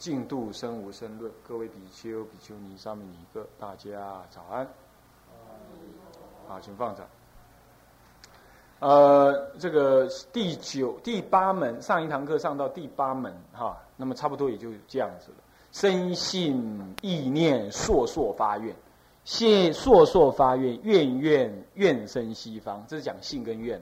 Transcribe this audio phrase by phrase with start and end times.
[0.00, 4.66] 净度生无生论，各位比丘、比丘尼、沙弥尼各，大家早安。
[6.48, 7.06] 好，请放着。
[8.78, 15.36] 呃，这个第九、第八门，上一堂课上到第八门哈，那么差不多也就这样子了。
[15.70, 18.74] 生信意念，烁烁发愿，
[19.24, 23.78] 信烁烁发愿，愿愿愿生西方，这是讲信跟愿，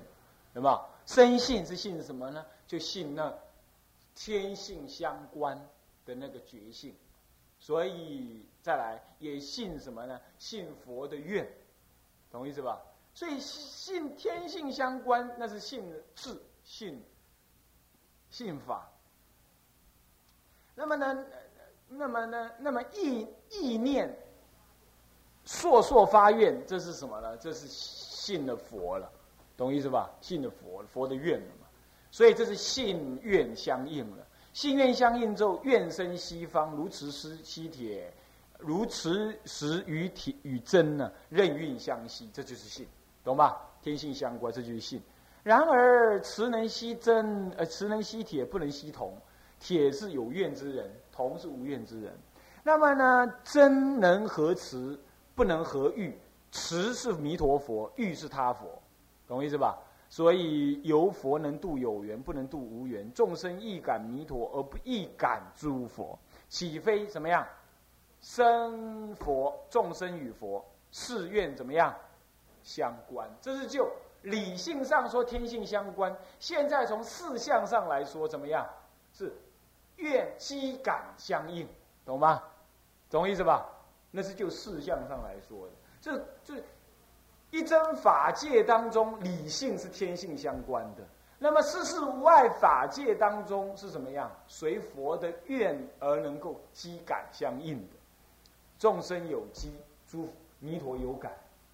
[0.55, 0.81] 有没有？
[1.07, 2.45] 生信是信什么呢？
[2.67, 3.33] 就信那
[4.17, 5.57] 天性相关
[6.09, 6.97] 的那个觉性，
[7.59, 10.19] 所以再来也信什么呢？
[10.39, 11.47] 信佛的愿，
[12.31, 12.81] 懂意思吧？
[13.13, 17.05] 所以信天性相关，那是信智、信
[18.31, 18.91] 信法。
[20.75, 21.27] 那么呢？
[21.89, 22.51] 那么呢？
[22.59, 24.09] 那么意意念
[25.45, 27.37] 烁烁发愿，这是什么呢？
[27.37, 29.13] 这是信了佛了，
[29.59, 30.11] 懂意思吧？
[30.23, 31.69] 信了佛，佛的愿了嘛。
[32.11, 34.27] 所以这是信愿相应了。
[34.59, 38.13] 信愿相应之后，愿生西方，如持石西铁，
[38.59, 42.85] 如持石与铁与真呢，任运相吸，这就是信，
[43.23, 43.57] 懂吧？
[43.81, 45.01] 天性相关，这就是信。
[45.45, 49.17] 然而，磁能吸真，呃，磁能吸铁，不能吸铜。
[49.61, 52.13] 铁是有愿之人，铜是无愿之人。
[52.65, 54.99] 那么呢，真能合磁，
[55.37, 56.19] 不能合玉。
[56.51, 58.67] 磁是弥陀佛，玉是他佛，
[59.29, 59.79] 懂我意思吧？
[60.11, 63.13] 所以由佛能度有缘，不能度无缘。
[63.13, 67.47] 众生亦感弥陀，而不亦感诸佛，岂非怎么样？
[68.23, 71.95] 生佛，众生与佛誓愿怎么样？
[72.63, 73.31] 相关。
[73.41, 73.91] 这是就
[74.23, 76.17] 理性上说天性相关。
[76.39, 78.67] 现在从事相上来说，怎么样？
[79.13, 79.33] 是
[79.97, 81.69] 愿机感相应，
[82.05, 82.43] 懂吗？
[83.11, 83.67] 懂意思吧？
[84.11, 85.73] 那是就事相上来说的。
[86.01, 86.63] 这这。
[87.51, 91.03] 一真法界当中，理性是天性相关的。
[91.39, 94.31] 那么世事无碍法界当中是什么样？
[94.47, 97.95] 随佛的愿而能够机感相应的。
[98.79, 99.73] 众生有机，
[100.07, 101.33] 诸弥陀有感，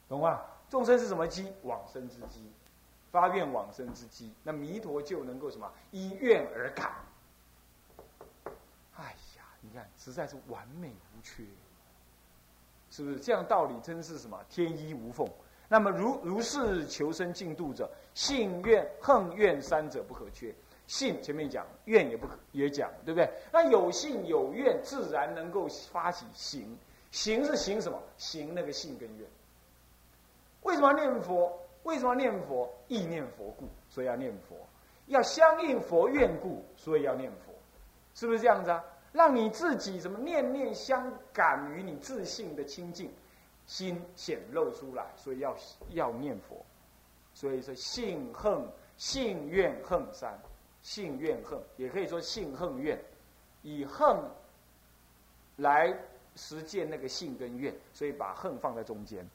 [0.09, 0.43] 懂吗？
[0.69, 1.53] 众生是什么机？
[1.63, 2.51] 往生之机，
[3.11, 4.33] 发愿往生之机。
[4.43, 5.71] 那弥陀就能够什么？
[5.91, 6.93] 依愿而感。
[8.97, 11.43] 哎呀，你看，实在是完美无缺，
[12.91, 13.19] 是不是？
[13.19, 14.39] 这样道理真是什么？
[14.49, 15.27] 天衣无缝。
[15.69, 20.55] 那么如如是求生净度者，信愿恨愿三者不可缺。
[20.87, 23.31] 信前面讲，愿也不可也讲，对不对？
[23.51, 26.79] 那有信有愿，自然能够发起行。
[27.11, 27.99] 行是行什么？
[28.19, 29.27] 行那个信跟愿。
[30.63, 31.59] 为什么要念佛？
[31.85, 32.71] 为什么要念佛？
[32.89, 34.57] 意念佛故，所以要念佛。
[35.07, 37.55] 要相应佛愿故，所以要念佛。
[38.15, 38.85] 是不是这样子啊？
[39.13, 43.11] 让你自己什么念念相感于你自信的清净。
[43.67, 45.57] 心显露出来，所以要
[45.91, 46.65] 要念佛，
[47.33, 48.63] 所以说信恨
[48.97, 50.39] 信怨恨三，
[50.83, 53.03] 信怨恨也可以说信恨怨，
[53.63, 54.17] 以恨
[55.57, 55.97] 来
[56.37, 59.27] 实践那个信跟怨，所以把恨放在中间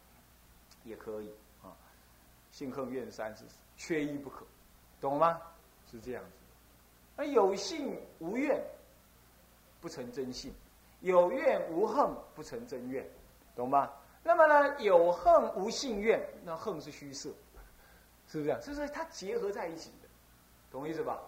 [0.84, 1.32] 也可以
[1.64, 1.76] 啊。
[2.52, 3.44] 信恨怨三是
[3.78, 4.46] 缺一不可，
[5.02, 5.42] 懂吗？
[5.90, 6.30] 是这样子。
[7.18, 8.64] 那有信无怨
[9.82, 10.54] 不成真信，
[11.02, 13.06] 有怨无恨不成真怨，
[13.56, 13.92] 懂吗？
[14.24, 17.30] 那么呢，有恨无信愿，那恨是虚设，
[18.28, 18.62] 是不是这样？
[18.62, 20.08] 就是它结合在一起的，
[20.72, 21.20] 懂我意思吧？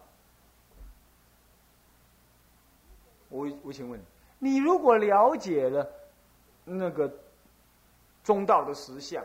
[3.30, 4.00] 我我请问，
[4.40, 5.90] 你你如果了解了
[6.66, 7.12] 那个
[8.24, 9.24] 中道的实相，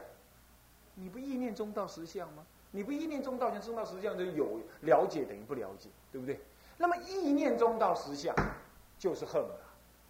[0.95, 2.47] 你不意念中道实相吗？
[2.71, 6.41] 你不意念中道，像中道实相就有了解等于不了解，对不对？
[6.79, 8.35] 那么意念中道实相
[8.99, 9.59] 就是恨了，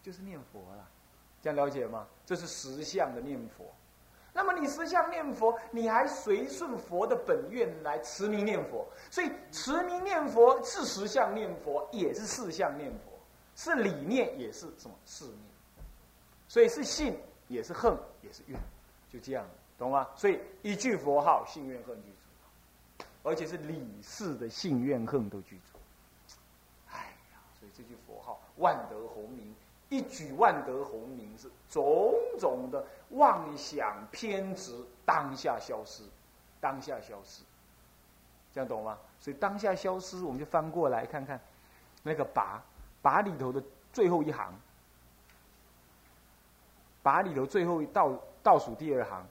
[0.02, 0.88] 就是念佛了。
[1.41, 2.06] 这样了解吗？
[2.26, 3.64] 这是实相的念佛。
[4.34, 8.86] 那么你实相念佛，你还随顺佛的本愿来持名念佛。
[9.10, 13.18] 所以持名念佛是实相念佛，也是四相念佛，
[13.54, 15.38] 是理念也是什么事念。
[16.48, 17.18] 所以是信
[17.48, 18.60] 也是恨也是怨，
[19.10, 19.46] 就这样，
[19.78, 20.06] 懂吗？
[20.14, 25.78] 所以一句佛号，信愿恨具足，而且是理事的信愿恨都具足。
[26.90, 26.98] 哎
[27.32, 29.55] 呀，所以这句佛号万德洪名。
[29.88, 34.72] 一举万得洪名是种种的妄想偏执
[35.04, 36.03] 当下消失，
[36.60, 37.42] 当下消失，
[38.53, 38.98] 这样懂吗？
[39.21, 41.41] 所以当下消失，我们就翻过来看看
[42.03, 42.62] 那个“拔
[43.00, 43.62] ”，“拔”里头的
[43.92, 44.53] 最后一行
[47.03, 48.12] 把里头最后一倒
[48.42, 49.24] 倒数第二行，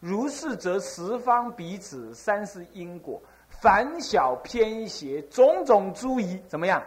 [0.00, 6.82] 如是则十方彼此三世因果，凡小偏邪种种诸疑，怎么样？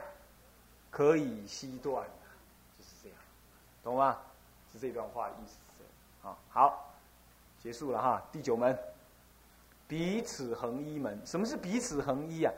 [0.90, 2.06] 可以悉断，
[3.84, 4.18] 懂吗？
[4.72, 6.38] 是这段话意思啊。
[6.50, 6.94] 好，
[7.62, 8.24] 结束了哈。
[8.32, 8.78] 第九门，
[9.88, 11.20] 彼此恒一门。
[11.26, 12.54] 什么是彼此恒一啊？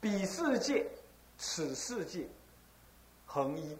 [0.00, 0.84] 彼世界，
[1.38, 2.26] 此世界，
[3.24, 3.78] 恒一。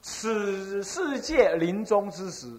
[0.00, 2.58] 此世界临终之时，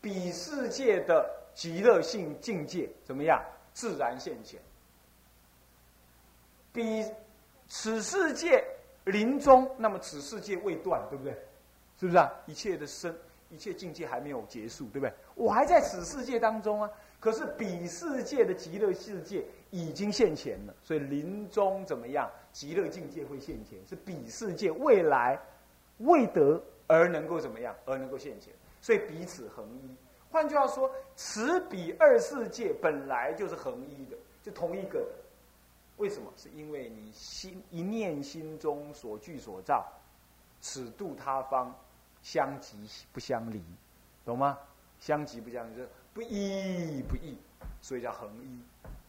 [0.00, 3.42] 彼世界的极乐性境界怎么样？
[3.72, 4.60] 自然现前。
[6.72, 7.04] 彼
[7.76, 8.64] 此世界
[9.06, 11.32] 临终，那么此世界未断，对不对？
[11.98, 12.32] 是不是啊？
[12.46, 13.12] 一切的生，
[13.50, 15.12] 一切境界还没有结束，对不对？
[15.34, 16.88] 我还在此世界当中啊。
[17.18, 22.30] 可是彼世界的极乐世界已经现前了，所以临终怎么样？
[22.52, 25.36] 极乐境界会现前，是彼世界未来
[25.98, 27.74] 未得而能够怎么样？
[27.86, 29.90] 而能够现前，所以彼此恒一。
[30.30, 35.04] 换句话说，此彼二世界本来就是恒一的，就同一个。
[35.96, 36.32] 为什么？
[36.36, 39.86] 是因为你心一念心中所具所造，
[40.60, 41.74] 此度他方
[42.22, 43.62] 相即不相离，
[44.24, 44.58] 懂吗？
[44.98, 47.38] 相即不相离，不异不异，
[47.80, 48.60] 所以叫恒一，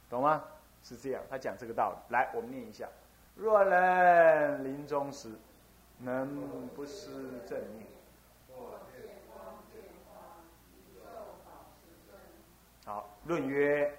[0.10, 0.44] 懂吗？
[0.84, 2.14] 是这样，他讲这个道理。
[2.14, 2.88] 来，我们念一下：
[3.36, 5.31] 若人临终时，
[5.98, 7.10] 能不失
[7.48, 7.88] 正念。
[12.86, 13.92] 好，论曰：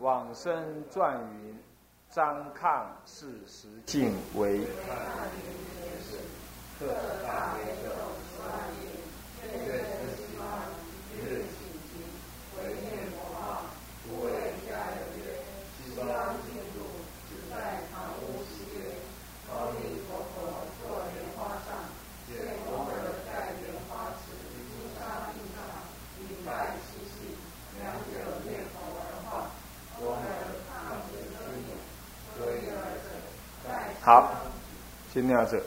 [0.00, 1.56] 往生传云，
[2.18, 4.66] 张亢事实境为。
[34.08, 34.32] 好，
[35.12, 35.60] 先念到这。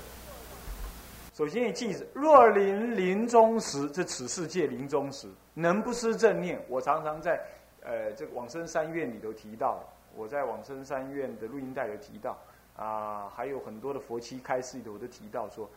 [1.36, 6.60] 首先你记着，若临临终时，这此世界临终时，能不失正念？
[6.68, 7.40] 我常常在
[7.84, 9.84] 呃这个往生三愿里头提到，
[10.16, 12.36] 我在往生三愿的录音带有提到
[12.76, 15.70] 啊，还有很多的佛七开示里头都提到说，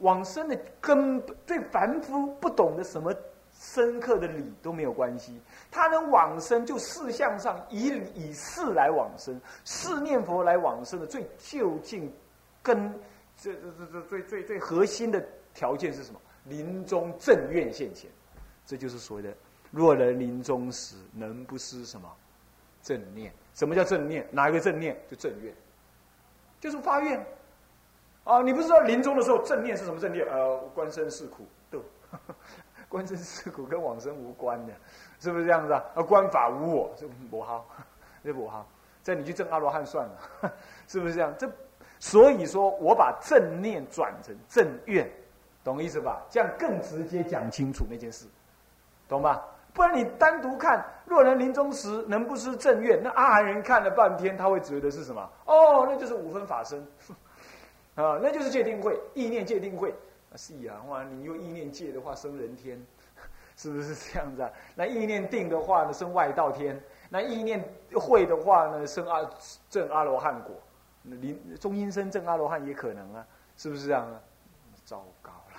[0.00, 3.14] 往生的根本对凡夫不懂得什么
[3.54, 5.40] 深刻的理都没有关系，
[5.70, 12.12] 他能往生就事相上以以事来往生，事念佛来往生的最究竟
[12.62, 12.92] 根。
[13.36, 15.24] 这这这这最最最核心的
[15.54, 16.20] 条件是什么？
[16.44, 18.10] 临终正愿现前，
[18.64, 19.34] 这就是所谓的
[19.70, 22.08] 若人临终时能不失什么
[22.82, 23.32] 正念？
[23.54, 24.26] 什么叫正念？
[24.30, 24.96] 哪一个正念？
[25.08, 25.52] 就正愿，
[26.60, 27.18] 就是发愿
[28.24, 28.40] 啊！
[28.42, 30.24] 你不知道临终的时候正念是什么正念？
[30.26, 31.80] 呃，观生是苦，对，
[32.94, 34.72] 观身是苦跟往生无关的，
[35.18, 35.82] 是不是这样子啊？
[35.96, 37.66] 啊，观法无我，这不好，
[38.22, 38.64] 这不好，
[39.02, 40.52] 这你去证阿罗汉算了，
[40.86, 41.34] 是不是这样？
[41.36, 41.50] 这。
[41.98, 45.10] 所以说我把正念转成正愿，
[45.64, 46.22] 懂意思吧？
[46.30, 48.26] 这样更直接讲清楚那件事，
[49.08, 49.42] 懂吧？
[49.72, 55.28] 不然你单独看，若人临终时能不失正愿，那阿含人看了半天，他会觉得是什么？
[55.46, 56.86] 哦，那就是五分法身，
[57.96, 59.92] 啊，那就是界定会，意念界定会。
[60.36, 62.80] 是啊，哇，你用意念界的话，生人天，
[63.56, 64.50] 是不是这样子啊？
[64.74, 66.76] 那意念定的话呢，生外道天；
[67.08, 67.62] 那意念
[67.94, 69.28] 会的话呢，生阿
[69.70, 70.54] 正阿罗汉果。
[71.02, 73.26] 临中阴身正阿罗汉也可能啊，
[73.56, 74.20] 是不是这样啊？
[74.84, 75.56] 糟糕了，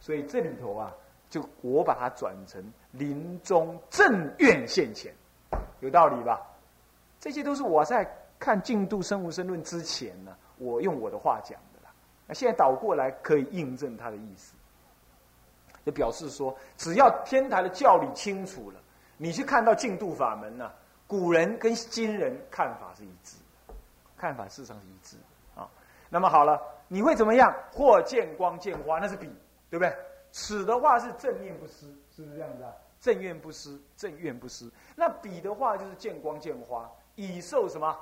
[0.00, 0.94] 所以这里头啊，
[1.28, 5.12] 就我把它转成临终正愿现前，
[5.80, 6.40] 有道理吧？
[7.20, 11.60] 这些都是我在看《净度生无生论》之前呢，我用我的话讲。
[12.26, 14.54] 那现在倒过来可以印证他的意思，
[15.84, 18.80] 就表示说，只要天台的教理清楚了，
[19.16, 20.72] 你去看到净度法门呢，
[21.06, 23.36] 古人跟今人看法是一致。
[24.16, 25.68] 看法事实上是一致的啊。
[26.08, 27.54] 那么好了，你会怎么样？
[27.70, 29.26] 或见光见花，那是彼，
[29.68, 29.94] 对不对？
[30.32, 32.72] 此的话是正念不失，是不是这样子啊？
[33.00, 34.70] 正愿不失，正愿不失。
[34.96, 37.94] 那彼的话就是见光见花，已受什么？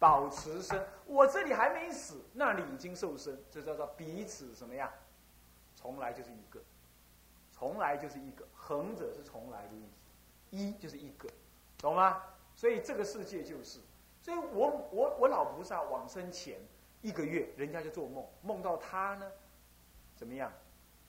[0.00, 0.84] 保持生。
[1.06, 4.92] 我这里还没死，那里已经受生，这叫做彼此什么呀？
[5.76, 6.60] 从来就是一个，
[7.52, 8.44] 从来就是一个。
[8.52, 11.28] 横者是从来的意思，一就是一个，
[11.78, 12.22] 懂吗？
[12.56, 13.78] 所以这个世界就是。
[14.22, 16.60] 所以我我我老菩萨往生前
[17.00, 19.30] 一个月，人家就做梦，梦到他呢，
[20.16, 20.52] 怎么样？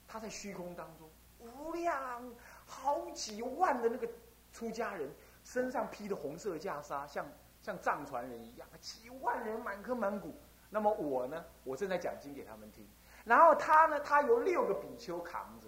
[0.07, 2.23] 他在虚空当中，无量
[2.65, 4.07] 好几万的那个
[4.51, 5.09] 出家人，
[5.43, 7.25] 身上披的红色袈裟，像
[7.61, 10.33] 像藏传人一样，几万人满坑满谷，
[10.69, 12.87] 那么我呢，我正在讲经给他们听。
[13.23, 15.67] 然后他呢，他由六个比丘扛着，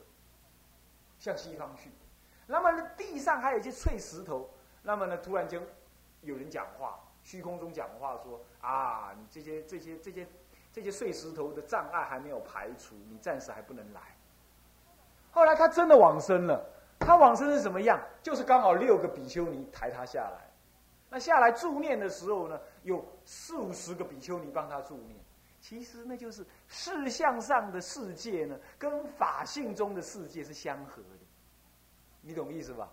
[1.20, 1.92] 向西方去。
[2.48, 4.50] 那么，地上还有一些碎石头。
[4.82, 5.62] 那么呢，突然间
[6.22, 10.28] 有人讲话，虚空中讲话说：“啊，你这些这些这些
[10.72, 14.02] 这些碎石头的障碍还没有排除，你暂时还不能来。”
[15.32, 16.70] 后来他真的往生了。
[17.00, 18.00] 他往生是什么样？
[18.22, 20.53] 就是刚好六个比丘尼抬他下来。
[21.14, 25.16] 那下来助念的时候呢，有四五十个比丘尼帮他助念。
[25.62, 31.26] 其实那就是事相上的世界呢，跟法性中的世界是相合的，
[32.20, 32.90] 你懂意思吧？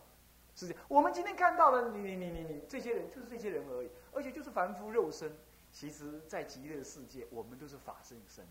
[0.54, 0.82] 是这样。
[0.86, 5.32] 我们今天看到的，你你你你你这些人就是这些人而已，而且就是凡夫肉身。
[5.72, 8.44] 其实，在极乐世界，我们都是法身身，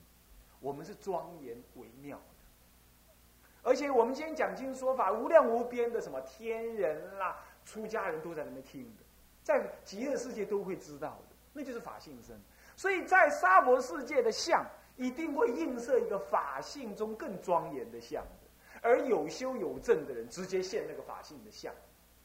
[0.59, 2.23] 我们是庄严微妙的。
[3.61, 9.03] 而且我们今天讲经说法，无量无边的什么天人啦、出家人都在那边听的，
[9.49, 12.39] 在极乐世界都会知道的，那就是法性身。
[12.75, 14.63] 所以在娑婆世界的相，
[14.95, 18.79] 一定会映射一个法性中更庄严的相的。
[18.79, 21.73] 而有修有证的人，直接现那个法性的相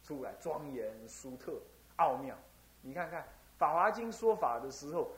[0.03, 1.55] 出来，庄严殊特
[1.97, 2.37] 奥妙。
[2.83, 3.23] 你看看
[3.57, 5.11] 《法华经》说法的时候，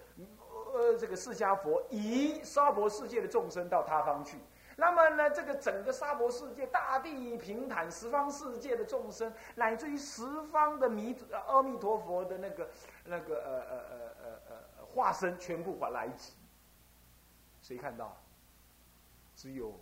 [0.75, 4.39] 呃，这个释迦佛以娑婆世界的众生到他方去，
[4.76, 11.16] 那么呢，这个整个娑婆世界大地平坦，十方世界的众生，乃至于十方的弥
[11.49, 12.68] 阿弥陀佛的那个
[13.04, 14.87] 那个呃呃呃呃呃。
[14.87, 16.33] 化身全部还来集，
[17.61, 18.16] 谁看到？
[19.35, 19.78] 只有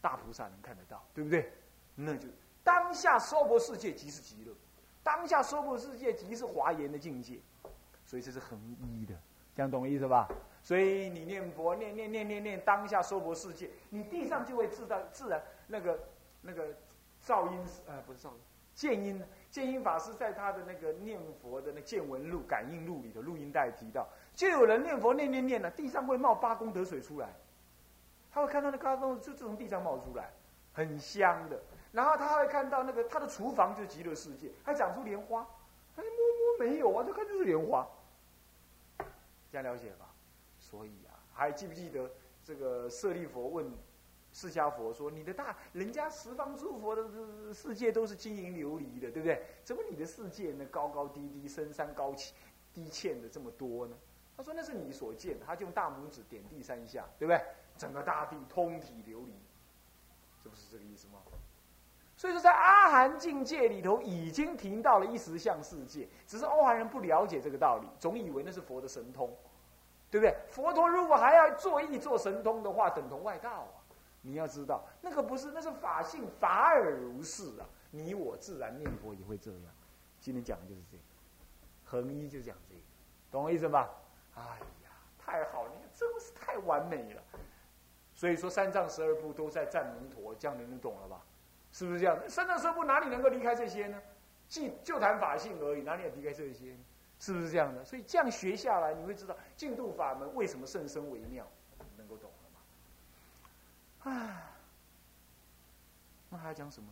[0.00, 1.52] 大菩萨能看得到，对不对？
[1.96, 2.28] 那就
[2.62, 4.54] 当下娑婆世界即是极乐，
[5.02, 7.40] 当下娑婆世界即是华严的境界，
[8.06, 9.16] 所以这是恒一的，
[9.52, 10.28] 这样懂意思吧？
[10.64, 16.00] 所以你念佛，念念念念念，当下娑婆世界，你地上就会自然自然那个
[16.40, 16.68] 那个
[17.22, 18.40] 噪音，呃，不是噪音，
[18.74, 19.22] 见音。
[19.50, 27.28] 见音法师在他的那个念佛的那见闻录、感应录里的录音带提到，就有人念佛念念念了，地上会冒八功德水出来，
[28.32, 30.32] 他会看到那八功就就从地上冒出来，
[30.72, 31.60] 很香的。
[31.92, 35.46] 然后他会看到那个他的厨房就极乐世界，还长出莲花，
[35.94, 37.86] 哎摸摸没有啊，就看就是莲花，
[39.52, 40.06] 这样了解吧？
[40.74, 42.10] 所以啊，还记不记得
[42.42, 43.70] 这个舍利佛问？
[44.32, 49.40] 释迦佛说：“你的大人家十方诸佛的世界都是金银琉璃的，对不对？
[49.62, 50.66] 怎么你的世界呢？
[50.72, 52.34] 高高低低、深山高起、
[52.72, 53.96] 低欠的这么多呢？”
[54.36, 57.40] 他说：“那是你所见。”他就用大拇指点地三下，对不对？
[57.76, 59.30] 整个大地通体琉璃，
[60.42, 61.20] 这不是这个意思吗？
[62.16, 69.32] 所以说，在阿含境界里头，已经停到了一时相世界，只是欧韩人不了解这个道理，总以为那是佛的神通，
[70.14, 70.32] 对不对？
[70.48, 73.82] 佛陀如果还要做意做神通的话，等同外道啊。
[74.22, 77.66] 你要知道，那个不是，那是法性，法尔如是啊！
[77.90, 79.60] 你我自然念佛也会这样。
[80.20, 81.02] 今天讲的就是这个，
[81.82, 82.80] 恒一就讲这个，
[83.28, 83.90] 懂我意思吧？
[84.36, 84.42] 哎
[84.84, 87.20] 呀，太好了，你看真是太完美了。
[88.14, 91.20] 所以说三藏十二部都在赞弥陀，这样你能懂了吧？
[91.72, 92.16] 是不是这样？
[92.28, 94.00] 三藏十二部哪里能够离开这些呢？
[94.46, 96.76] 就就谈法性而已，哪里要离开这些？
[97.24, 97.82] 是不是这样的？
[97.82, 101.46] 所以这样学下来，你会知道净土法门为什么甚深微妙。
[101.96, 102.50] 能够懂了
[104.12, 104.52] 吗啊，
[106.28, 106.90] 那还讲什么？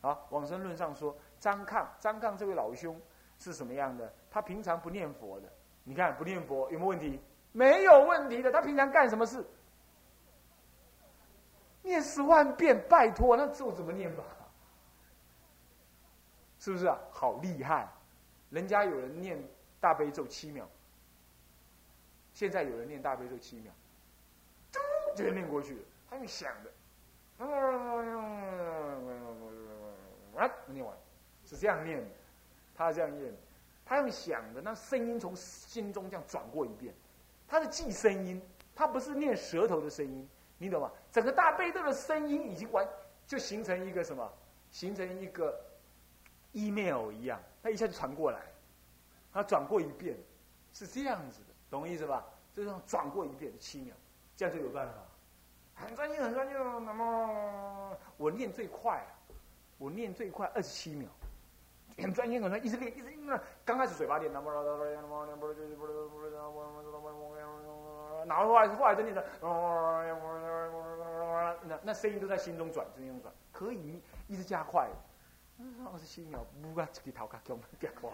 [0.00, 2.98] 好，往生论上说，张抗，张抗这位老兄
[3.38, 4.10] 是什么样的？
[4.30, 5.52] 他平常不念佛的。
[5.84, 7.20] 你看不念佛有没有问题？
[7.52, 8.50] 没有问题的。
[8.50, 9.46] 他平常干什么事？
[11.82, 14.24] 念十万遍，拜托，那咒怎么念吧？
[16.58, 16.98] 是不是啊？
[17.10, 17.86] 好厉害！
[18.52, 19.42] 人家有人念
[19.80, 20.68] 大悲咒七秒，
[22.34, 23.72] 现在有人念大悲咒七秒，
[24.70, 24.78] 嘟
[25.16, 25.80] 就念过去了。
[26.08, 26.70] 他用想的，
[30.36, 30.94] 啊，念完
[31.46, 32.04] 是这样念的，
[32.74, 33.34] 他这样念，
[33.86, 36.94] 他用想的，那声音从心中这样转过一遍，
[37.48, 38.40] 他是记声音，
[38.76, 40.28] 他不是念舌头的声音，
[40.58, 40.92] 你懂吗？
[41.10, 42.86] 整个大悲咒的声音已经完，
[43.26, 44.30] 就形成一个什么？
[44.70, 45.58] 形成一个
[46.52, 48.40] email 一样，他一下就传过来，
[49.32, 50.16] 他转过一遍，
[50.72, 52.26] 是这样子的，懂我意思吧？
[52.52, 53.94] 就这样转过一遍七秒，
[54.36, 54.94] 这样就有办法。
[55.74, 56.56] 很专心，很专心。
[56.84, 59.02] 那么我念最快，
[59.78, 61.08] 我念最快二十七秒，
[61.96, 63.40] 很专心，很专心，一直练，一直练。
[63.64, 64.50] 刚开始嘴巴念，然后
[68.48, 69.24] 后来后来就念的，
[71.64, 74.88] 那那声音都在心中转，心中转，可以一直加快。
[75.58, 78.12] 二十七秒，不啊，这个头壳叫变化。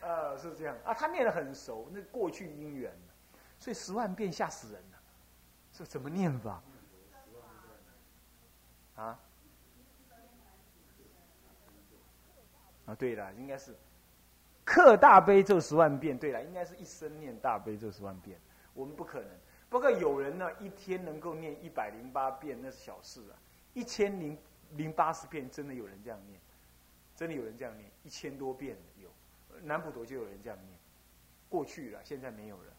[0.00, 2.92] 呃， 是这样啊，他念的很熟，那过去因缘。
[3.58, 4.98] 所以十万遍吓死人了，
[5.72, 6.62] 这怎么念法？
[8.96, 9.18] 啊？
[12.86, 13.74] 啊，对了，应该是
[14.64, 16.16] 刻大悲咒十万遍。
[16.16, 18.38] 对了，应该是一生念大悲咒十万遍。
[18.74, 19.28] 我们不可能。
[19.68, 23.34] 不过有人呢，一天能够念一百零八遍，那是小事啊。
[23.76, 24.38] 一千零
[24.70, 26.40] 零八十遍，真的有人这样念，
[27.14, 29.10] 真的有人这样念，一千多遍有。
[29.62, 30.78] 南普陀就有人这样念，
[31.50, 32.72] 过去了，现在没有了。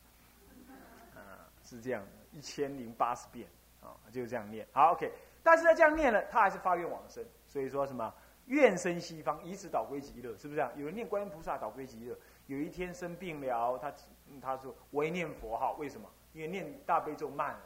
[1.15, 3.47] 啊，是这样的，一千零八十遍
[3.79, 4.67] 啊，就是这样念。
[4.71, 5.11] 好，OK。
[5.43, 7.23] 但是他这样念了，他还是发愿往生。
[7.47, 8.11] 所以说什么
[8.47, 10.71] 愿生西方，以此导归极乐，是不是这样？
[10.75, 13.93] 有人念观音菩萨导归极乐，有一天生病了，他
[14.41, 16.09] 他说我念佛号，为什么？
[16.33, 17.61] 因为念大悲咒慢了，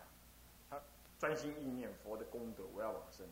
[1.21, 3.23] 专心意念佛的功德，我要往生。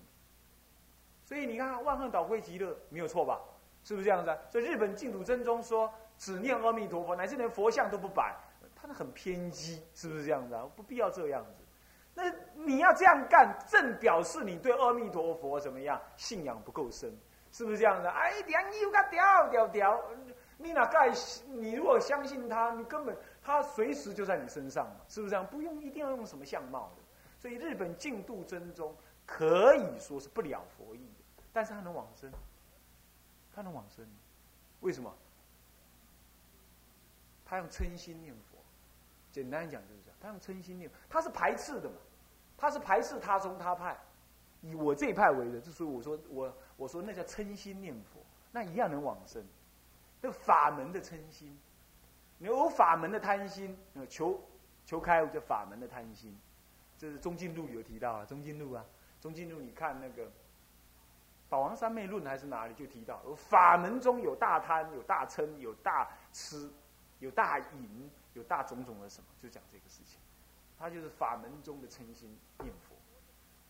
[1.26, 3.42] 所以你看万恨导归极乐没有错吧？
[3.84, 4.38] 是不是这样子？
[4.52, 8.36] 所以日本净土真宗说只念阿弥陀佛，乃至连佛像都不摆，
[8.76, 10.56] 他那很偏激，是不是这样子？
[10.76, 11.64] 不必要这样子。
[12.14, 17.12] 那你要这样干，正表示你对阿弥陀佛怎么样信仰不够深，
[17.52, 18.08] 是不是这样子？
[18.08, 20.00] 哎，两又个屌屌屌，
[20.60, 21.12] 你哪盖？
[21.48, 25.44] 你如果相信他，你根本他随时就在你身上嘛，是不是这样？
[25.48, 27.04] 不用一定要用什么相貌的。
[27.40, 31.10] 所以日本净土真宗可以说是不了佛意，
[31.52, 32.32] 但是他能往生，
[33.54, 34.06] 他能往生，
[34.82, 35.12] 为什么？
[37.46, 38.58] 他用称心念佛，
[39.32, 41.96] 简单讲就是这样，他用称心念，他是排斥的嘛。
[42.62, 43.98] 他是排斥他宗他派，
[44.62, 48.20] 以我这一派为的，所以我说我我说那叫称心念佛，
[48.52, 49.42] 那一样能往生。
[50.20, 51.58] 那法门的称心，
[52.40, 53.78] 有法门的贪心，
[54.10, 54.38] 求
[54.86, 56.38] 求开悟叫法门的贪心。
[57.00, 58.86] 这是中进路有提到啊，中进路啊，
[59.22, 60.26] 中进路你看那个
[61.48, 66.70] 《宝王三昧论》还是哪里就提到，法门中有大贪，有大嗔，有大痴，
[67.20, 70.20] 有大淫，有大种种的什么，就讲这个事情。
[70.78, 72.96] 他就是法门中的称心念佛，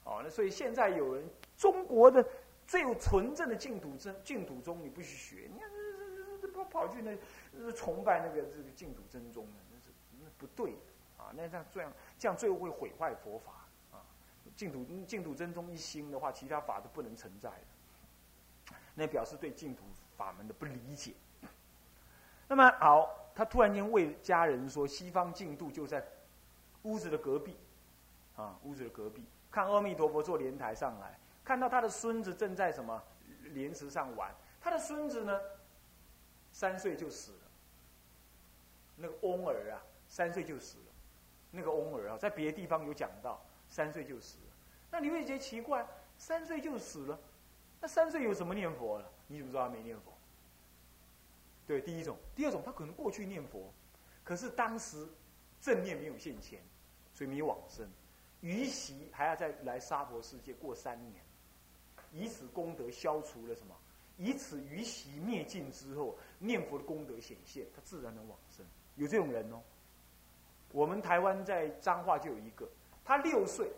[0.03, 1.23] 哦，那所以现在有人
[1.55, 2.27] 中国的
[2.67, 9.85] 最有纯正的净土真净土宗，你不去学，你看这这这这跑跑去那崇拜那个这个净土真宗的，那是
[10.19, 10.75] 那不对
[11.35, 13.51] 那这样这样这样最后会毁坏佛法
[13.91, 14.01] 啊！
[14.55, 19.83] 净土净土真宗一心的话，其他法都不能存在的，那表示对净土
[20.17, 21.13] 法门的不理解。
[22.47, 26.03] 那么好，他突然间为家人说，西方净土就在。
[26.83, 27.57] 屋子的隔壁，
[28.37, 33.03] 啊，屋子的隔壁，看阿弥陀佛坐莲台上来，看到他的孙子正在什么
[33.47, 34.33] 莲池上玩。
[34.61, 35.37] 他的孙子呢，
[36.53, 37.37] 三岁就死了。
[38.95, 40.88] 那个翁儿啊，三岁就死了。
[41.51, 44.53] 那个翁儿啊，在别的地方有讲到，三岁就死了。
[44.91, 47.19] 那你会觉得奇怪，三岁就死了，
[47.79, 49.11] 那三岁有什么念佛了？
[49.27, 50.13] 你怎么知道他没念佛？
[51.67, 53.73] 对，第一种，第二种，他可能过去念佛，
[54.23, 55.07] 可是当时。
[55.61, 56.61] 正念没有现前，
[57.13, 57.85] 所以没有往生。
[58.39, 61.21] 余习还要再来娑婆世界过三年，
[62.13, 63.75] 以此功德消除了什么？
[64.15, 68.65] 以此余习灭尽之后，念佛的功德显现，他自然能往生。
[68.95, 69.61] 有这种人哦。
[70.71, 72.67] 我们台湾在彰化就有一个，
[73.03, 73.71] 他六岁，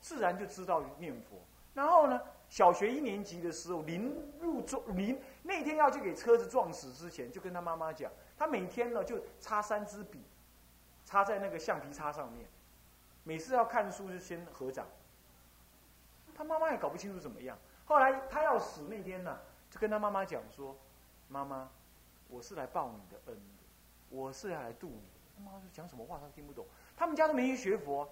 [0.00, 1.38] 自然就知道念佛。
[1.74, 10.22] 然后呢，小学一年级的时候，临入中临那天要去给车子撞死之前，就跟他妈妈讲，他每天呢就插三支笔。
[11.04, 12.48] 插在那个橡皮擦上面，
[13.22, 14.84] 每次要看书就先合掌。
[16.34, 17.56] 他妈妈也搞不清楚怎么样。
[17.84, 19.38] 后来他要死那天呢，
[19.70, 20.76] 就跟他妈妈讲说
[21.30, 21.70] ：“妈妈，
[22.28, 23.62] 我是来报你的恩的，
[24.10, 25.02] 我是要来度你。”
[25.36, 26.66] 他妈妈说讲什么话他听不懂。
[26.96, 28.08] 他们家都没人学佛，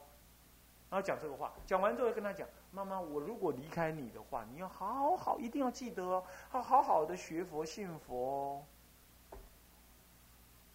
[0.90, 8.64] 然后讲这个话，讲完之后跟他讲：“妈妈，我如果离开你的话，你要好好，一定要记得哦，好好好的学佛信佛。”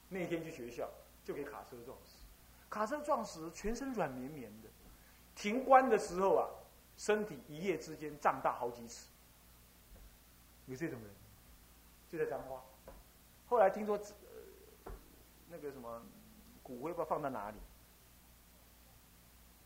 [0.09, 0.89] 那天去学校。
[1.25, 2.15] 就给卡车撞死，
[2.71, 4.69] 卡车撞死，全身软绵绵的。
[5.35, 6.49] 停关的时候啊，
[6.97, 9.09] 身体一夜之间胀大好几尺。
[10.65, 11.09] 有这种人，
[12.09, 12.63] 就在彰化。
[13.47, 13.99] 后来听说，
[15.49, 16.01] 那个什么
[16.69, 17.57] 骨灰不知道放在哪里。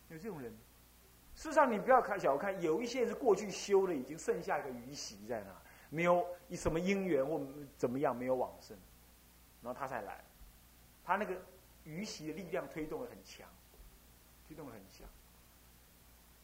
[0.10, 0.52] 有这种人，
[1.36, 5.54] 事实上你不要看小看，有一些是过去修的，已经剩下一个余习在那，
[5.90, 7.42] 没有以什么因缘或
[7.78, 8.78] 怎么样没有往生，
[9.62, 10.24] 然后他才来，
[11.04, 11.36] 他那个。
[11.86, 13.46] 余习的力量推动的很强，
[14.48, 15.06] 推动的很强。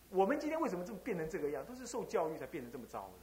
[0.09, 1.65] 我们今天为什么这么变成这个样？
[1.65, 3.13] 都是受教育才变成这么糟的。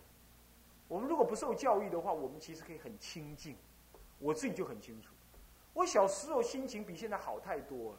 [0.89, 3.55] 我们如果不受教育的话，我们其实可以很清净。
[4.19, 5.13] 我自己就很清楚，
[5.77, 7.99] 我小时候心情比现在好太多了。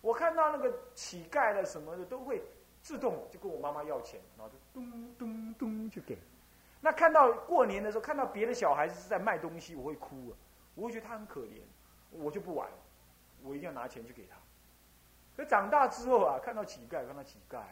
[0.00, 2.42] 我看到那个乞丐了什么的，都会
[2.82, 6.18] 自动就跟我妈妈要钱，然后就咚咚咚就给。
[6.80, 10.34] 那看到过年的时候，看到别的小孩子是在卖东西，我会哭啊，
[10.74, 11.62] 我会觉得他很可怜，
[12.10, 12.68] 我就不玩。
[13.44, 14.36] 我一定要拿钱去给他。
[15.36, 17.62] 可长大之后啊，看到乞丐，看到乞丐，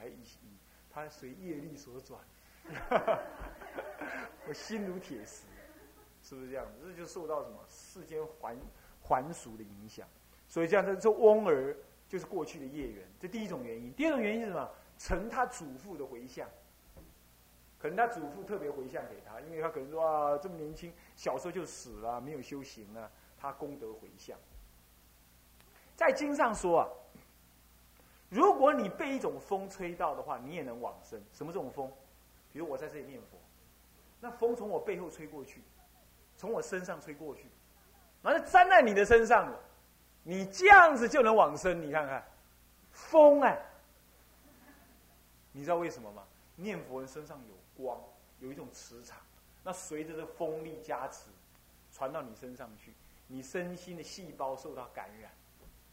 [0.88, 2.20] 他随业力所转，
[4.46, 5.42] 我心如铁石。
[6.22, 6.80] 是不是这样子？
[6.84, 8.56] 这就受到什么世间环
[9.06, 10.06] 还俗的影响，
[10.48, 11.76] 所以这样子，这翁儿
[12.08, 13.92] 就是过去的业缘，这第一种原因。
[13.92, 14.68] 第二种原因是什么？
[14.98, 16.48] 承他祖父的回向，
[17.78, 24.36] 可能他祖父特别回向给他，因为他可能说啊，这么年轻，小时候就死了，没有修行啊，他功德回向。
[25.94, 26.88] 在经上说啊，
[28.28, 31.22] 如果你被一种风吹到的话，你也能往生。
[31.32, 31.92] 什么这种风？
[32.52, 33.38] 比如我在这里念佛，
[34.18, 35.60] 那风从我背后吹过去，
[36.38, 37.46] 从我身上吹过去，
[38.26, 39.56] 完了粘在你的身上了，
[40.24, 41.80] 你这样子就能往生。
[41.80, 42.26] 你看看，
[42.90, 43.56] 风哎。
[45.52, 46.24] 你知道为什么吗？
[46.56, 48.00] 念佛人身上有光，
[48.40, 49.16] 有一种磁场，
[49.62, 51.30] 那随着这风力加持，
[51.92, 52.92] 传到你身上去，
[53.28, 55.30] 你身心的细胞受到感染。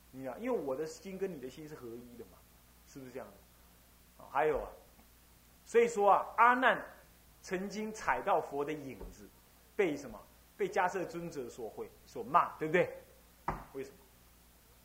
[0.09, 2.39] 你啊，因为我的心跟你的心是合一的嘛，
[2.91, 4.25] 是不是这样的？
[4.31, 4.67] 还有啊，
[5.67, 6.83] 所以说啊，阿难
[7.43, 9.29] 曾经踩到佛的影子，
[9.75, 10.19] 被什么？
[10.63, 12.89] 被迦摄尊者所毁、所骂，对不对？
[13.73, 13.97] 为什么？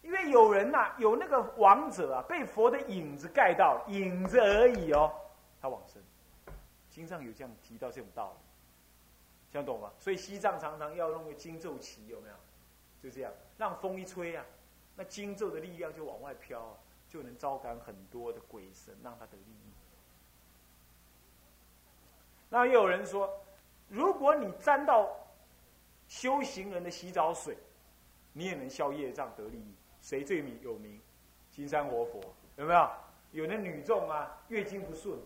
[0.03, 5.15] 因为有人呐，有那个王者啊，被佛的影子盖到，影子而已哦，
[5.63, 6.03] 他往生。
[6.91, 8.39] 经上有这样提到这种道理，
[9.53, 9.93] 这样懂吗？
[10.01, 12.35] 所以西藏常常要弄个经咒旗，有没有？
[13.01, 14.45] 就这样，让风一吹啊，
[14.97, 16.75] 那经咒的力量就往外飘啊，
[17.09, 19.73] 就能招感很多的鬼神，让他得利益。
[22.49, 23.33] 那又有人说，
[23.89, 25.09] 如果你沾到
[26.09, 27.57] 修行人的洗澡水，
[28.33, 29.75] 你也能消业障得利益。
[30.01, 31.01] 谁最名有名？
[31.51, 32.21] 金山活佛
[32.57, 32.91] 有没有？
[33.33, 35.19] 有的女众啊，月经不顺，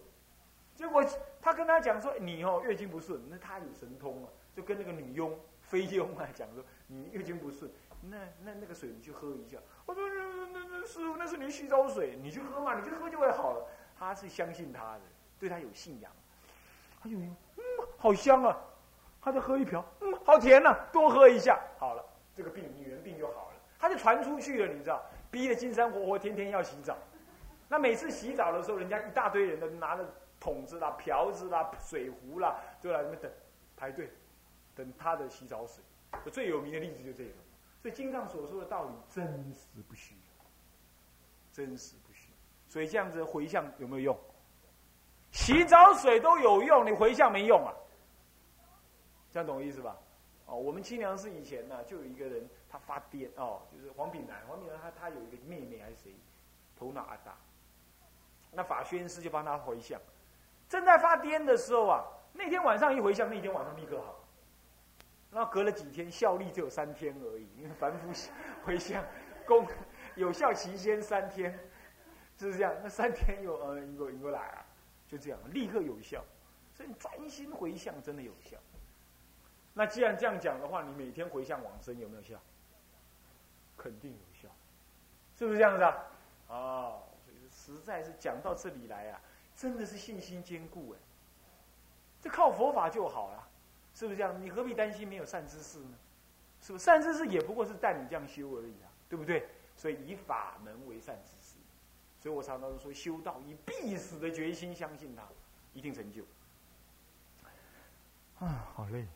[0.74, 1.04] 结果
[1.40, 9.56] 他跟他讲说：“你哦，月经不顺，那他有神通啊，就跟那个女佣、菲佣啊讲说：你月经不顺，那那那个水你去喝一下。
[9.86, 13.68] 我说：那那那师傅，那是你洗澡水，你去喝嘛，你去喝就会好了。
[13.96, 15.00] 他是相信他的，
[15.38, 16.10] 对他有信仰。
[17.02, 17.62] 哎呦，嗯，
[17.96, 18.58] 好香啊！
[19.22, 22.04] 他就喝一瓢，嗯，好甜呐，多喝一下，好了，
[22.34, 26.96] 这个病女人病就好了。”他就传出去了，你知道，逼得金山活活天天要洗澡。
[27.68, 30.04] 那每次洗澡的时候，人家一大堆人都拿着
[30.38, 33.30] 桶子啦、瓢子啦、水壶啦，就来那边等，
[33.76, 34.10] 排队，
[34.74, 35.82] 等他的洗澡水。
[36.30, 37.30] 最有名的例子就这个。
[37.80, 40.14] 所以经上所说的道理真实不虚，
[41.52, 42.28] 真实不虚。
[42.68, 44.18] 所以这样子回向有没有用？
[45.32, 47.72] 洗澡水都有用，你回向没用啊？
[49.32, 49.98] 这样懂我意思吧？
[50.46, 52.48] 哦，我们清凉寺以前呢，就有一个人。
[52.72, 54.40] 他发癫哦，就是黄炳南。
[54.48, 56.14] 黄炳南他他有一个妹妹还是谁，
[56.74, 57.36] 头脑啊大。
[58.50, 60.00] 那法宣师就帮他回向，
[60.70, 64.24] 正在发癫的时候啊，那天晚上一回向，那天晚上立刻好。
[65.30, 68.08] 然后隔了几天，效力只有三天而已，因为凡夫
[68.64, 69.04] 回向
[69.46, 69.68] 功
[70.14, 71.58] 有效期间三天，
[72.38, 72.74] 就是这样。
[72.82, 74.64] 那三天又呃，一个一个来啊，
[75.06, 76.24] 就这样立刻有效。
[76.72, 78.56] 所以专心回向真的有效。
[79.74, 82.40] 那既然这样讲的话，你每天回向往生有没有效？
[83.76, 84.48] 肯定有效，
[85.36, 85.96] 是不是这样子啊？
[86.48, 87.02] 哦，
[87.50, 89.20] 实在是讲到这里来啊，
[89.56, 90.98] 真的是信心坚固哎。
[92.20, 93.48] 这靠佛法就好了，
[93.94, 94.40] 是不是这样？
[94.40, 95.96] 你何必担心没有善知识呢？
[96.60, 99.48] 是不是善知识也不过是带你这样修而已啊，对不对？
[99.76, 101.56] 所以以法门为善知识，
[102.20, 105.26] 所以我常常说修道以必死的决心相信他，
[105.72, 106.22] 一定成就。
[108.38, 109.06] 啊，好累，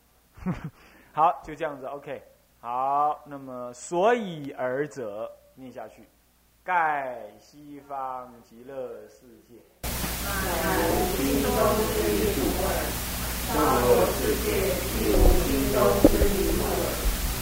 [1.12, 2.22] 好，就这样子，OK。
[2.60, 6.08] 好，那么所以而者念下去，
[6.64, 8.74] 盖西方极乐
[9.08, 9.54] 世界。
[9.86, 9.88] 无
[11.14, 11.48] 心中
[11.86, 12.68] 之一物耳，
[13.46, 13.86] 娑婆
[14.18, 14.46] 世界
[14.98, 15.78] 亦无心中
[16.10, 16.68] 之一物耳。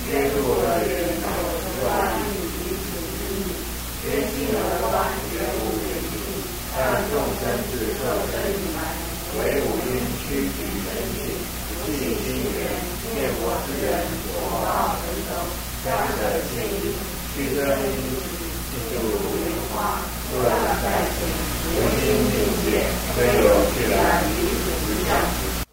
[0.04, 1.26] 曰度而言有
[1.80, 1.82] 观
[2.20, 3.48] 以彼此之意，
[4.04, 4.92] 曰心而观
[5.32, 6.12] 绝无别意。
[6.76, 6.78] 但
[7.08, 8.78] 众生之各生一来，
[9.38, 11.32] 唯五蕴屈曲生起，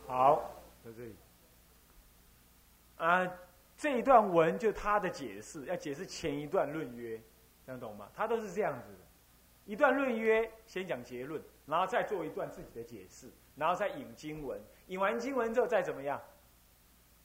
[0.07, 0.51] 好，
[0.83, 1.15] 在这里。
[2.97, 3.25] 啊，
[3.77, 7.17] 这一段文就他的解释，要解释前一段论约，
[7.65, 8.09] 这样懂吗？
[8.13, 8.99] 他都是这样子的，
[9.65, 16.21] 一段论约，先讲结论，然后再做一段自己的解释，然后再引经文，引完经文之后再怎么样？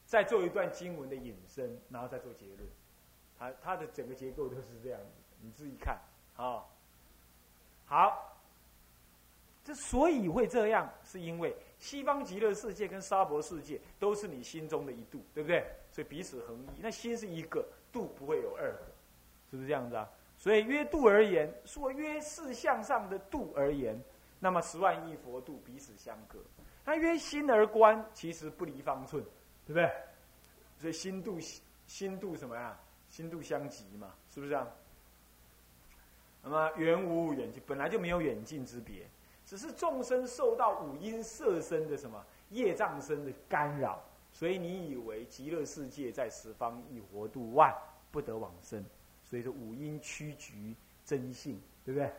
[0.06, 2.60] 再做一段经文的引申，然后再做结论。
[3.38, 5.06] 它它的整个结构都是这样子，
[5.40, 5.98] 你自己看
[6.36, 6.62] 啊。
[7.86, 8.38] 好，
[9.64, 15.66] 这所以会这样，是因为西方极乐世界跟沙婆世界都是你心中的一度，对不对？
[15.90, 16.80] 所以彼此恒一。
[16.80, 18.86] 那心是一个度，不会有二个，
[19.50, 20.08] 是不是这样子啊？
[20.38, 24.00] 所以约度而言，说约事相上的度而言，
[24.38, 26.38] 那么十万亿佛度彼此相隔。
[26.86, 29.22] 他约心而观，其实不离方寸。
[29.66, 29.90] 对不对？
[30.78, 31.40] 所以心度
[31.88, 32.78] 心度什么呀？
[33.10, 34.64] 心度相即嘛，是不是啊？
[36.40, 39.04] 那么远无远近，本来就没有远近之别，
[39.44, 44.00] 只是众生受到五阴色身的什么业障身的干扰，
[44.32, 47.76] 所以你以为极乐世界在十方一活度外
[48.12, 48.84] 不得往生，
[49.24, 52.12] 所以说五阴屈局真性，对不对？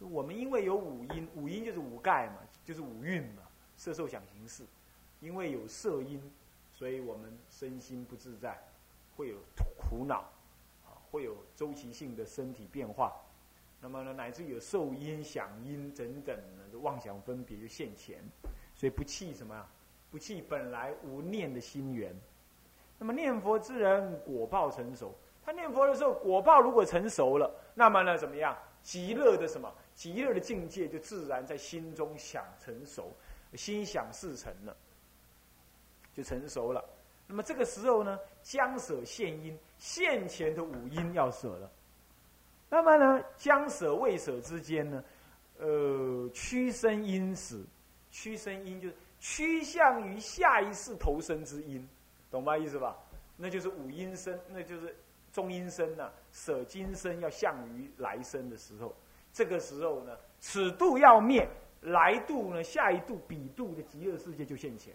[0.00, 3.44] 我们因为有五阴，五阴就是五盖嘛，就是五蕴嘛，
[3.82, 4.62] 色受想行识，
[5.18, 6.22] 因为有色阴，
[6.72, 8.56] 所以我们身心不自在，
[9.16, 9.34] 会有
[9.76, 10.18] 苦恼，
[10.84, 13.12] 啊，会有周期性的身体变化，
[13.80, 16.38] 那么呢，乃至有受音、想音等等
[16.70, 18.22] 的妄想分别就现前，
[18.76, 19.66] 所以不弃什么？
[20.12, 22.14] 不弃本来无念的心源。
[23.00, 25.12] 那么念佛之人果报成熟，
[25.44, 28.56] 他念佛的时候果报如果成熟了，那么呢怎么样？
[28.80, 29.72] 极乐的什么？
[29.92, 33.12] 极乐的境界就自然在心中想成熟，
[33.56, 34.76] 心想事成了，
[36.14, 36.84] 就成熟了。
[37.26, 41.70] 那么这个时候呢，将舍现因，现前的五因要舍了。
[42.68, 45.04] 那么呢，将舍未舍之间呢，
[45.58, 47.64] 呃，屈身因死，
[48.10, 51.86] 屈身因就是趋向于下一世投生之因，
[52.30, 52.56] 懂吗？
[52.56, 52.96] 意思吧？
[53.36, 54.94] 那就是五阴生，那就是
[55.32, 56.10] 中阴身呐。
[56.32, 58.94] 舍今生要向于来生的时候。
[59.32, 61.48] 这个时候呢，此度要灭，
[61.82, 64.94] 来度呢，下一度彼度的极乐世界就现前，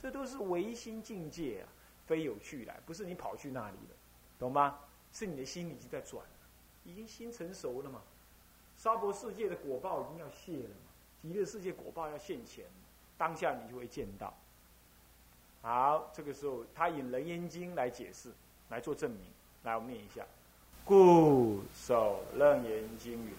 [0.00, 1.68] 这都是唯心境界啊，
[2.06, 3.96] 非有去来，不是你跑去那里了，
[4.38, 4.80] 懂吗？
[5.12, 6.30] 是你的心已经在转了，
[6.84, 8.02] 已经心成熟了嘛。
[8.76, 10.90] 娑婆世界的果报已经要谢了嘛，
[11.22, 12.64] 极乐世界果报要现前，
[13.16, 14.34] 当下你就会见到。
[15.62, 18.30] 好，这个时候他引《楞严经》来解释，
[18.68, 19.20] 来做证明。
[19.64, 20.24] 来，我们念一下：
[20.84, 23.32] 故守楞严经语。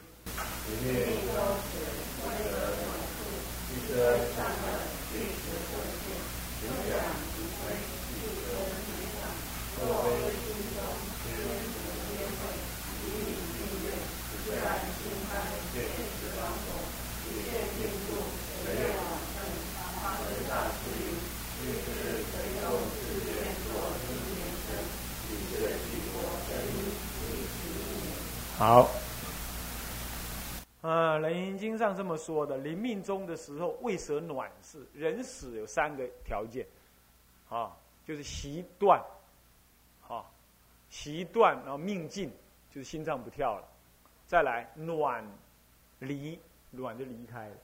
[28.47, 28.98] 好。
[31.19, 34.85] 啊，《楞严经》上这么说的：临命终的时候，未舍暖是。
[34.93, 36.65] 人死有三个条件，
[37.49, 39.03] 啊，就是习断，
[40.07, 40.25] 啊，
[40.89, 42.31] 习断，然后命尽，
[42.71, 43.67] 就是心脏不跳了。
[44.25, 45.25] 再来暖
[45.99, 46.39] 离，
[46.71, 47.55] 暖就离开了，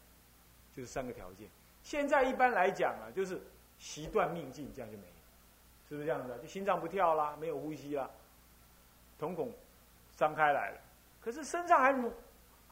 [0.76, 1.48] 就是三个条件。
[1.84, 3.42] 现在一般来讲啊，就是
[3.78, 5.14] 习断命尽，这样就没了，
[5.88, 6.38] 是不是这样子？
[6.42, 8.10] 就心脏不跳啦，没有呼吸啦，
[9.18, 9.52] 瞳孔
[10.16, 10.82] 张开来了，
[11.22, 11.96] 可是身上还。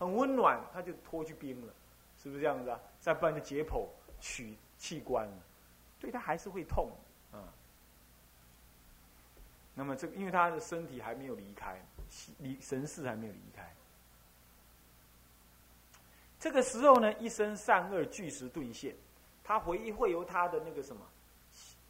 [0.04, 1.74] 很温暖，他就脱去冰了，
[2.22, 2.80] 是不是这样子啊？
[3.00, 3.88] 再不然就解剖
[4.20, 5.44] 取器官了，
[5.98, 6.92] 对他还是会痛
[7.32, 7.48] 啊。
[9.74, 11.82] 那么这个，因为他的身体还没有离开，
[12.40, 13.74] 离神识还没有离开。
[16.38, 18.94] 这个时候呢，一生善恶俱时顿现，
[19.42, 21.02] 他回忆会由他的那个什么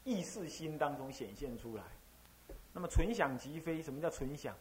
[0.04, 1.84] 意识心当中显现出来。
[2.72, 4.56] 那么存想即飞，什么叫存想？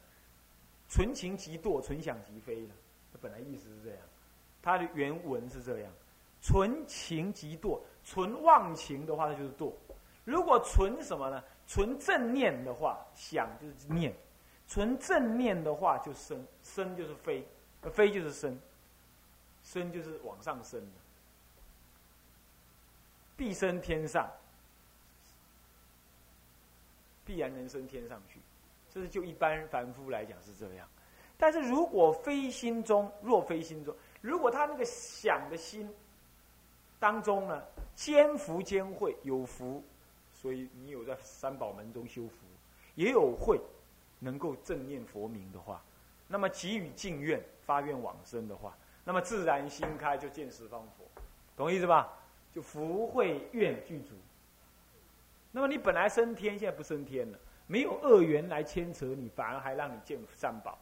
[0.89, 2.75] 存情即堕，存想即飞了。
[3.21, 3.99] 本来意思是这样，
[4.63, 5.93] 它的原文是这样：
[6.41, 9.73] 存情即堕，存忘情的话，那就是堕；
[10.25, 11.43] 如果存什么呢？
[11.67, 14.13] 存正念的话，想就是念；
[14.67, 17.47] 存正念的话，就升，升就是飞，
[17.93, 18.59] 飞就是升，
[19.63, 21.01] 升就是往上升的，
[23.37, 24.29] 必升天上，
[27.25, 28.41] 必然能升天上去。
[28.93, 30.87] 这是就一般凡夫来讲是这样。
[31.43, 35.93] 但是如果非心中，若非心中，如果他那个想的心
[37.01, 37.61] 当中呢，
[37.97, 39.83] 兼福兼慧，有福，
[40.33, 42.47] 所以你有在三宝门中修福，
[42.95, 43.61] 也有慧，
[44.21, 45.83] 能够正念佛名的话，
[46.29, 51.05] 那么给予敬愿，发愿往生的话，那么自然心开就见十方佛，
[51.57, 52.09] 懂意思吧？
[52.55, 54.15] 就福慧愿具足。
[55.51, 60.79] 那么你本来升天，现在不升天了，没有恶缘来牵扯你，反而还让你见三宝。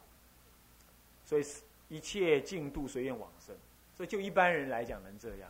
[1.31, 1.45] 所以
[1.87, 3.55] 一切净度随愿往生，
[3.95, 5.49] 这就一般人来讲能这样，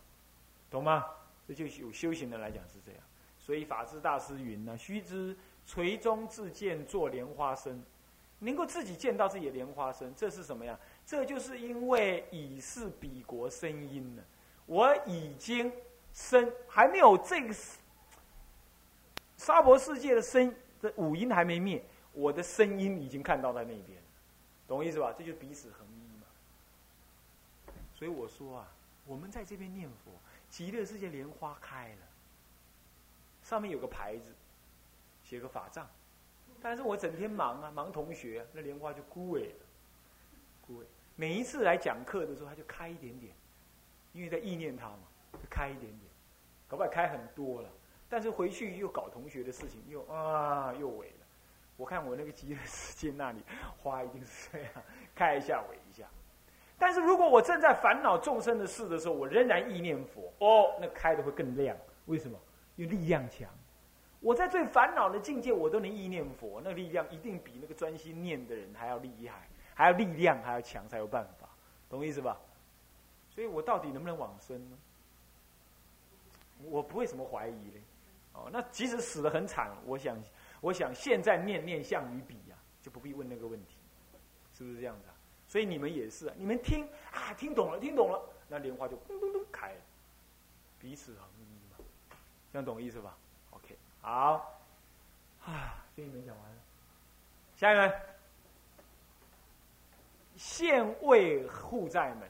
[0.70, 1.08] 懂吗？
[1.48, 3.02] 这就有修行的来讲是这样。
[3.40, 7.84] 所以法师大师云呢：“须知垂中自见作莲花生，
[8.38, 10.80] 能够自己见到自己的莲花生，这是什么呀？
[11.04, 14.24] 这就是因为已是彼国声音了。
[14.68, 15.74] 我已经
[16.14, 17.52] 生还没有这个
[19.36, 24.00] 沙婆世界的声的五音还没灭，我的声音已经看到在那边。”
[24.72, 25.14] 懂我意思吧？
[25.18, 26.26] 这就彼此合一嘛。
[27.94, 28.72] 所以我说啊，
[29.06, 30.12] 我们在这边念佛，
[30.50, 32.08] 极乐世界莲花开了，
[33.44, 34.34] 上面有个牌子，
[35.26, 35.86] 写个法藏。
[36.62, 39.66] 但是我整天忙啊，忙同学，那莲花就枯萎了，
[40.66, 40.86] 枯萎。
[41.18, 43.34] 每一次来讲课的时候，他就开一点点，
[44.14, 45.00] 因为在意念他嘛，
[45.34, 46.10] 就开一点点，
[46.70, 47.70] 搞不好开很多了。
[48.08, 51.21] 但是回去又搞同学的事情，又啊又萎了。
[51.82, 53.44] 我看我那个积的时间那里
[53.82, 54.72] 花一定是这样，
[55.16, 56.08] 开一下萎一下。
[56.78, 61.76] 但是如果我正在烦恼众生的事的时候，我仍然意念佛，哦，那开的会更亮。
[62.06, 62.38] 为什么？
[62.76, 63.50] 因为力量强。
[64.20, 71.50] 我在最烦恼的境界，我都能意念佛，那力量一定比那个专心念的人还要厉害，还要力量还要强，才有办法，
[71.90, 72.40] 懂意思吧？
[73.34, 74.78] 所以我到底能不能往生呢？
[76.66, 77.82] 我不会什么怀疑嘞。
[78.34, 80.16] 哦，那即使死的很惨，我想，
[80.62, 83.76] 我想现在念念像于比呀，就不必问那个问题，
[84.54, 85.14] 是不是这样子啊？
[85.48, 89.82] 所以你们也是，你们听啊，听懂了，听懂了，那莲花就咚咚咚开了，
[90.80, 91.84] 彼此恒一嘛，
[92.54, 93.18] 这样懂意思吧
[93.50, 93.76] ？OK，？
[94.02, 94.62] 好，
[95.44, 96.58] 啊，这一门讲完了，
[97.58, 97.92] 下一门，
[100.38, 102.30] 现位互在门，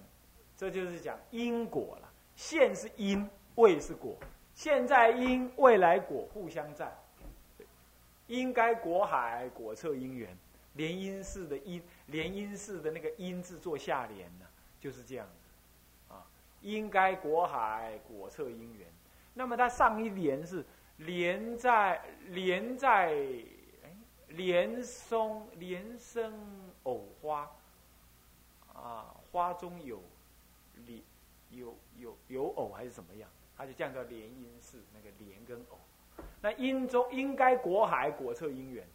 [0.57, 2.11] 这就是讲因果了。
[2.35, 4.17] 现是因，位是果，
[4.55, 6.91] 现在因，未来果，互相在。
[8.31, 10.37] 应该果海，果测因缘，
[10.73, 14.45] 连因式的音，连因式的那个音字做下联呢，
[14.79, 16.15] 就是这样的。
[16.15, 16.25] 啊，
[16.61, 18.87] 应该果海，果测因缘。
[19.33, 20.65] 那么它上一联是。
[20.97, 23.11] 莲在莲在，
[23.83, 26.31] 哎，莲松莲生
[26.83, 27.49] 藕花，
[28.71, 29.99] 啊，花中有
[30.85, 31.01] 莲
[31.49, 33.27] 有有有藕还是怎么样？
[33.57, 35.79] 它就这样叫莲因式，那个莲跟藕。
[36.41, 38.85] 那因中应该果海果测因缘，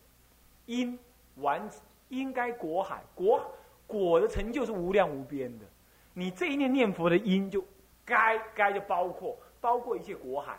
[0.67, 0.99] 因
[1.37, 1.69] 完
[2.09, 3.41] 应该果海果
[3.87, 5.65] 果的成就是无量无边的。
[6.13, 7.65] 你这一念念佛的因就
[8.05, 10.59] 该该就包括包括一切果海。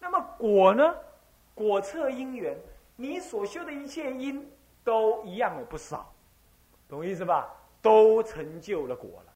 [0.00, 0.94] 那么果呢？
[1.54, 2.56] 果测因缘，
[2.96, 4.50] 你所修的一切因
[4.82, 6.10] 都一样的不少，
[6.88, 7.54] 懂意思吧？
[7.82, 9.30] 都成就了果了。